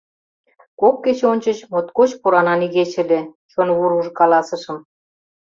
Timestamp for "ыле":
3.03-3.19